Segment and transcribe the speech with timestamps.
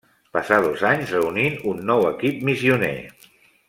[0.37, 2.95] Passà dos anys reunint un nou equip missioner.